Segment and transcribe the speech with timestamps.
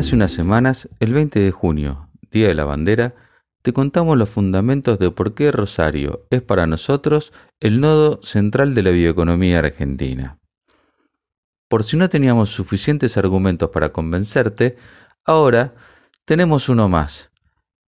[0.00, 3.16] Hace unas semanas, el 20 de junio, Día de la Bandera,
[3.60, 8.82] te contamos los fundamentos de por qué Rosario es para nosotros el nodo central de
[8.82, 10.38] la bioeconomía argentina.
[11.68, 14.78] Por si no teníamos suficientes argumentos para convencerte,
[15.26, 15.74] ahora
[16.24, 17.30] tenemos uno más,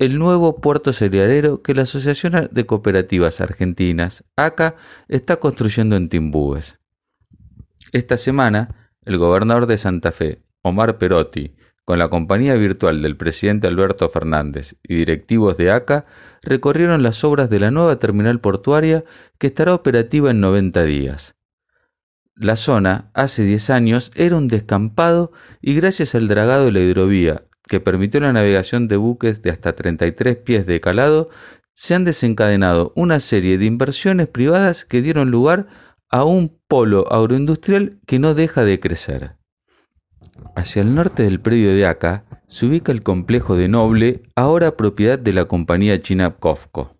[0.00, 4.74] el nuevo puerto cerealero que la Asociación de Cooperativas Argentinas, ACA,
[5.06, 6.76] está construyendo en Timbúes.
[7.92, 13.66] Esta semana, el gobernador de Santa Fe, Omar Perotti, con la compañía virtual del presidente
[13.66, 16.06] Alberto Fernández y directivos de ACA,
[16.42, 19.04] recorrieron las obras de la nueva terminal portuaria
[19.38, 21.34] que estará operativa en 90 días.
[22.34, 27.44] La zona, hace 10 años, era un descampado y gracias al dragado de la hidrovía,
[27.68, 31.28] que permitió la navegación de buques de hasta 33 pies de calado,
[31.74, 35.66] se han desencadenado una serie de inversiones privadas que dieron lugar
[36.10, 39.39] a un polo agroindustrial que no deja de crecer.
[40.56, 45.18] Hacia el norte del predio de Aca se ubica el complejo de Noble, ahora propiedad
[45.18, 46.96] de la compañía china COFCO.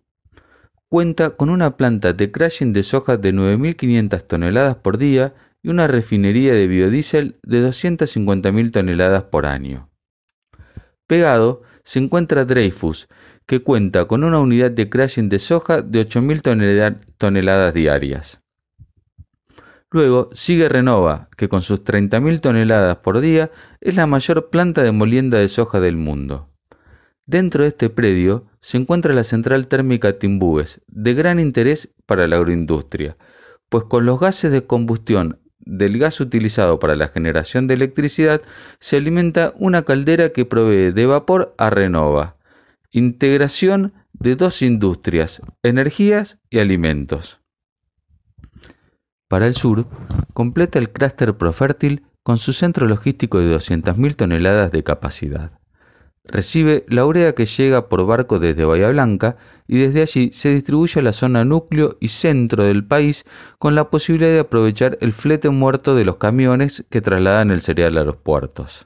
[0.89, 5.87] Cuenta con una planta de crushing de soja de 9.500 toneladas por día y una
[5.87, 9.89] refinería de biodiesel de 250.000 toneladas por año.
[11.07, 13.07] Pegado se encuentra Dreyfus,
[13.45, 18.40] que cuenta con una unidad de crushing de soja de 8.000 toneladas diarias.
[19.93, 24.93] Luego sigue Renova, que con sus 30.000 toneladas por día es la mayor planta de
[24.93, 26.49] molienda de soja del mundo.
[27.25, 32.37] Dentro de este predio se encuentra la central térmica Timbúes, de gran interés para la
[32.37, 33.17] agroindustria,
[33.67, 38.41] pues con los gases de combustión del gas utilizado para la generación de electricidad
[38.79, 42.37] se alimenta una caldera que provee de vapor a Renova.
[42.91, 47.40] Integración de dos industrias, energías y alimentos.
[49.31, 49.85] Para el sur,
[50.33, 55.51] completa el clúster Profértil con su centro logístico de 200.000 toneladas de capacidad.
[56.25, 59.37] Recibe la urea que llega por barco desde Bahía Blanca
[59.69, 63.23] y desde allí se distribuye a la zona núcleo y centro del país
[63.57, 67.97] con la posibilidad de aprovechar el flete muerto de los camiones que trasladan el cereal
[67.99, 68.85] a los puertos.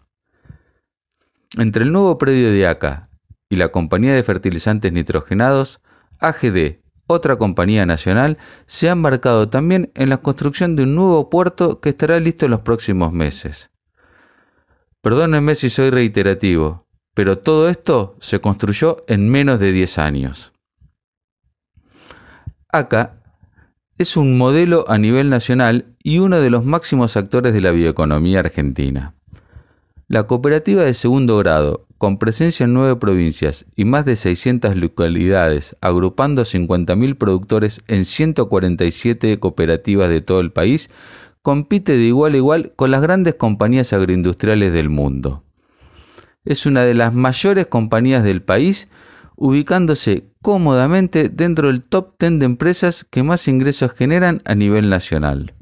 [1.57, 3.09] Entre el nuevo predio de ACA
[3.49, 5.81] y la compañía de fertilizantes nitrogenados,
[6.19, 11.79] AGD otra compañía nacional, se ha embarcado también en la construcción de un nuevo puerto
[11.79, 13.69] que estará listo en los próximos meses.
[15.01, 20.51] Perdónenme si soy reiterativo, pero todo esto se construyó en menos de 10 años.
[22.69, 23.21] ACA
[23.97, 28.39] es un modelo a nivel nacional y uno de los máximos actores de la bioeconomía
[28.39, 29.15] argentina.
[30.07, 35.75] La cooperativa de segundo grado con presencia en nueve provincias y más de 600 localidades,
[35.81, 40.89] agrupando 50.000 productores en 147 cooperativas de todo el país,
[41.41, 45.43] compite de igual a igual con las grandes compañías agroindustriales del mundo.
[46.43, 48.89] Es una de las mayores compañías del país,
[49.37, 55.53] ubicándose cómodamente dentro del top 10 de empresas que más ingresos generan a nivel nacional.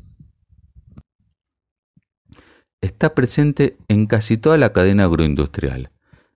[2.82, 5.93] Está presente en casi toda la cadena agroindustrial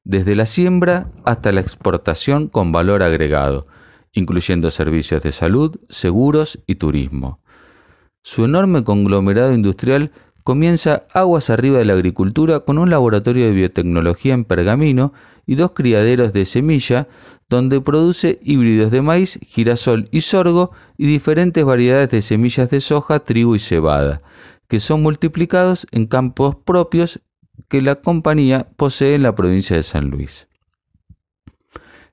[0.08, 3.68] desde la siembra hasta la exportación con valor agregado,
[4.14, 7.42] incluyendo servicios de salud, seguros y turismo.
[8.24, 10.12] Su enorme conglomerado industrial
[10.46, 15.12] comienza aguas arriba de la agricultura con un laboratorio de biotecnología en Pergamino
[15.46, 17.10] y dos criaderos de semilla
[17.50, 23.20] donde produce híbridos de maíz, girasol y sorgo y diferentes variedades de semillas de soja,
[23.20, 24.22] trigo y cebada,
[24.70, 27.20] que son multiplicados en campos propios
[27.70, 30.48] que la compañía posee en la provincia de San Luis.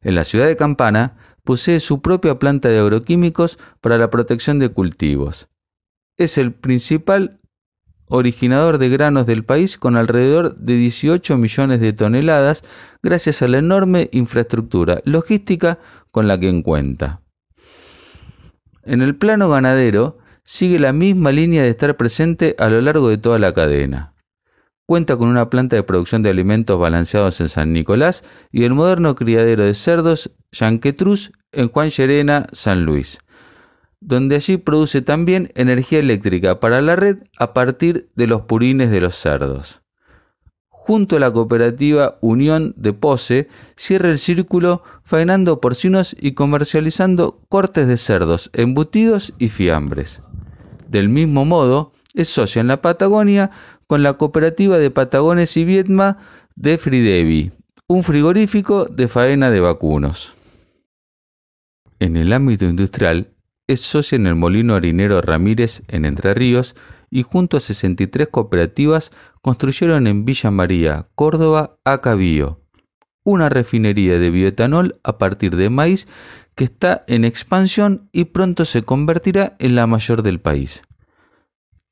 [0.03, 4.70] En la ciudad de Campana posee su propia planta de agroquímicos para la protección de
[4.70, 5.48] cultivos.
[6.16, 7.41] Es el principal
[8.09, 12.65] originador de granos del país con alrededor de 18 millones de toneladas
[13.03, 15.78] gracias a la enorme infraestructura logística
[16.10, 17.21] con la que cuenta.
[18.82, 23.18] En el plano ganadero sigue la misma línea de estar presente a lo largo de
[23.18, 24.14] toda la cadena.
[24.86, 28.22] Cuenta con una planta de producción de alimentos balanceados en San Nicolás
[28.53, 33.19] y el moderno criadero de cerdos Yanquetruz en Juan Llerena, San Luis,
[34.01, 39.01] donde allí produce también energía eléctrica para la red a partir de los purines de
[39.01, 39.81] los cerdos.
[40.69, 47.89] Junto a la cooperativa Unión de Pose, cierra el círculo faenando porcinos y comercializando cortes
[47.89, 50.21] de cerdos, embutidos y fiambres.
[50.89, 53.51] Del mismo modo, es socia en la Patagonia
[53.86, 56.19] con la cooperativa de Patagones y Vietma
[56.57, 57.53] de Fridevi,
[57.86, 60.34] un frigorífico de faena de vacunos.
[61.98, 63.28] En el ámbito industrial,
[63.66, 66.75] es socia en el molino harinero Ramírez en Entre Ríos
[67.10, 69.10] y junto a 63 cooperativas
[69.41, 72.60] construyeron en Villa María, Córdoba, Acabío,
[73.25, 76.07] una refinería de bioetanol a partir de maíz
[76.54, 80.83] que está en expansión y pronto se convertirá en la mayor del país.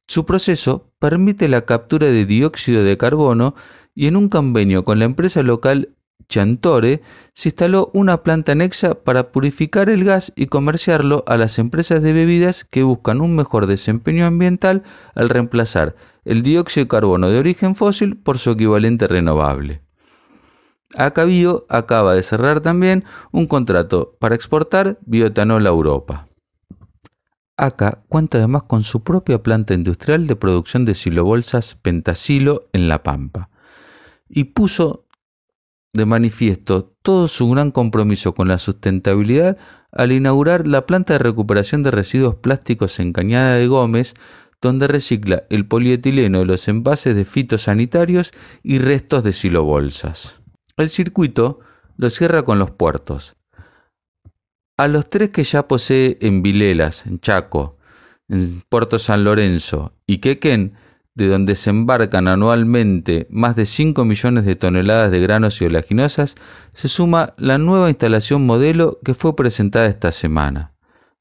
[0.06, 3.54] Su proceso permite la captura de dióxido de carbono
[3.94, 5.90] y en un convenio con la empresa local
[6.28, 7.02] Chantore
[7.34, 12.12] se instaló una planta anexa para purificar el gas y comerciarlo a las empresas de
[12.12, 14.82] bebidas que buscan un mejor desempeño ambiental
[15.14, 15.94] al reemplazar
[16.24, 19.82] el dióxido de carbono de origen fósil por su equivalente renovable.
[20.94, 26.28] Acabio acaba de cerrar también un contrato para exportar bioetanol a Europa.
[27.62, 33.02] ACA cuenta además con su propia planta industrial de producción de silobolsas Pentasilo en La
[33.04, 33.50] Pampa
[34.28, 35.06] y puso
[35.92, 39.58] de manifiesto todo su gran compromiso con la sustentabilidad
[39.92, 44.14] al inaugurar la planta de recuperación de residuos plásticos en Cañada de Gómez,
[44.60, 48.32] donde recicla el polietileno de los envases de fitosanitarios
[48.62, 50.40] y restos de silobolsas.
[50.76, 51.60] El circuito
[51.96, 53.36] lo cierra con los puertos.
[54.82, 57.76] A los tres que ya posee en Vilelas, en Chaco,
[58.28, 60.74] en Puerto San Lorenzo y Quequén,
[61.14, 66.34] de donde se embarcan anualmente más de 5 millones de toneladas de granos y oleaginosas,
[66.72, 70.72] se suma la nueva instalación modelo que fue presentada esta semana.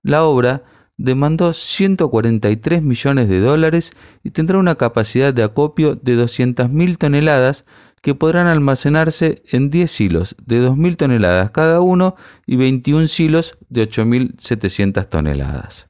[0.02, 0.64] La obra
[0.98, 3.92] demandó 143 millones de dólares
[4.24, 7.66] y tendrá una capacidad de acopio de 200.000 toneladas
[8.02, 12.16] que podrán almacenarse en 10 silos de 2.000 toneladas cada uno
[12.48, 15.88] y 21 silos de 8.700 toneladas.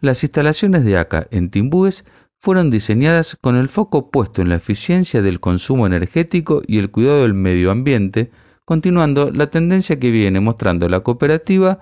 [0.00, 2.04] Las instalaciones de ACA en Timbúes
[2.38, 7.22] fueron diseñadas con el foco puesto en la eficiencia del consumo energético y el cuidado
[7.22, 8.30] del medio ambiente,
[8.66, 11.80] continuando la tendencia que viene mostrando la cooperativa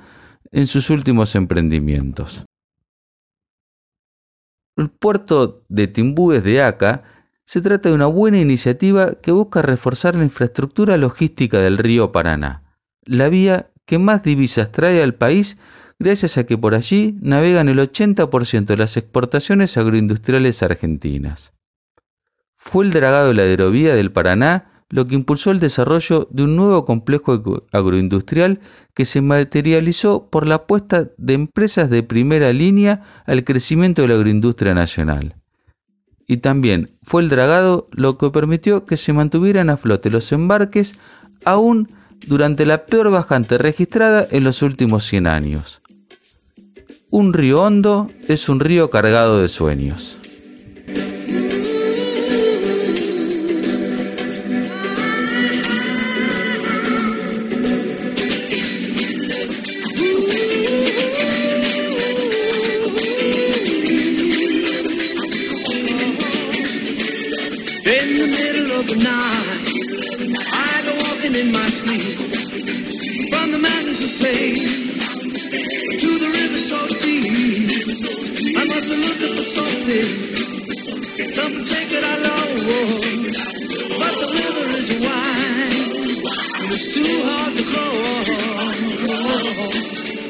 [0.53, 2.45] en sus últimos emprendimientos.
[4.77, 7.03] El puerto de Timbúes de ACA
[7.45, 12.63] se trata de una buena iniciativa que busca reforzar la infraestructura logística del río Paraná,
[13.05, 15.59] la vía que más divisas trae al país
[15.99, 21.53] gracias a que por allí navegan el 80% de las exportaciones agroindustriales argentinas.
[22.57, 26.55] Fue el dragado de la aerovía del Paraná lo que impulsó el desarrollo de un
[26.55, 28.61] nuevo complejo agroindustrial
[28.95, 34.15] que se materializó por la apuesta de empresas de primera línea al crecimiento de la
[34.15, 35.37] agroindustria nacional.
[36.27, 41.01] Y también fue el dragado lo que permitió que se mantuvieran a flote los embarques
[41.45, 41.89] aún
[42.27, 45.81] durante la peor bajante registrada en los últimos 100 años.
[47.11, 50.17] Un río hondo es un río cargado de sueños.
[79.83, 83.03] Something sacred I lost.
[83.99, 86.23] But the river is wide,
[86.63, 88.29] and it's too hard to cross.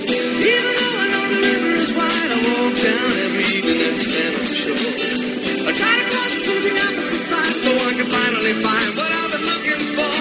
[0.09, 4.41] Even though I know the river is wide, I walk down every evening and stand
[4.41, 5.69] on shore.
[5.69, 9.37] I try to cross to the opposite side so I can finally find what I've
[9.37, 10.17] been looking for.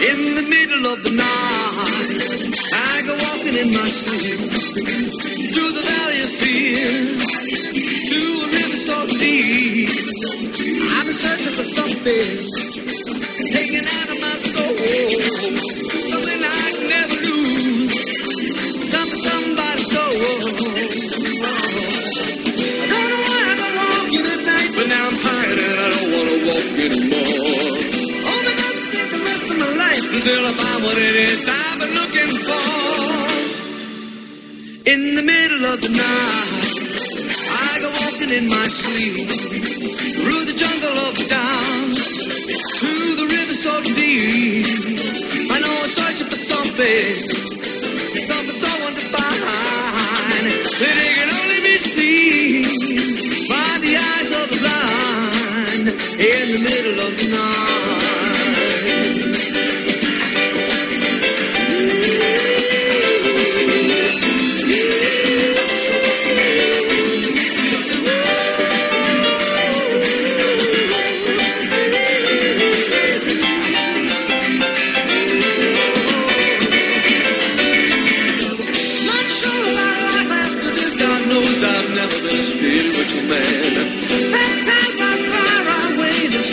[0.00, 4.40] In the middle of the night, I go walking in my sleep
[5.52, 7.55] through the valley of fear
[8.06, 9.90] to a river so deep.
[10.94, 12.38] I'm searching for something
[13.50, 14.78] taken out of my soul,
[15.74, 17.98] something I can never lose,
[18.86, 20.22] something somebody stole.
[22.46, 25.88] I don't know why I've been walking at night, but now I'm tired and I
[25.98, 27.74] don't want to walk anymore.
[28.46, 31.82] It doesn't take the rest of my life until I find what it is I've
[31.82, 32.70] been looking for.
[34.94, 36.55] In the middle of the night
[38.26, 39.28] walking in my sleep
[40.14, 41.75] through the jungle of doubt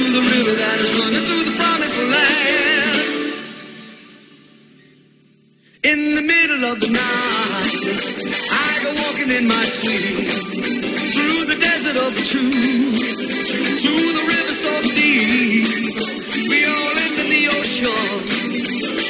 [0.04, 3.00] into the river that is running to the promised land.
[5.84, 7.72] In the middle of the night,
[8.52, 10.28] I go walking in my sleep
[11.16, 13.00] through the desert of the truth
[13.80, 15.72] to the river so deep.
[16.52, 18.28] We all end in the ocean.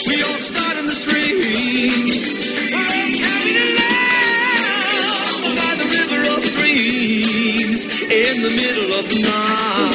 [0.10, 2.54] We all start in the streams.
[2.70, 7.82] We're all carried along by the river of dreams
[8.14, 9.93] in the middle of the night.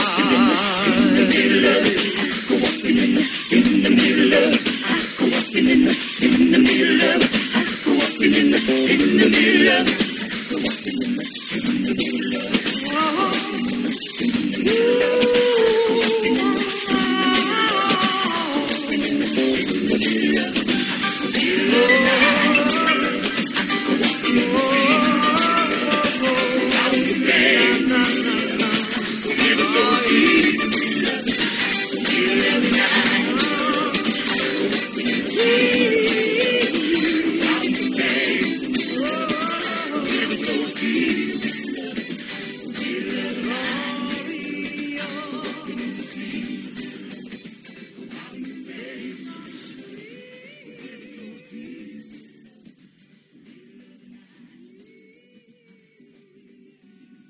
[6.22, 7.22] in the middle of,
[7.56, 8.60] I go up in the
[8.92, 10.07] in the middle of.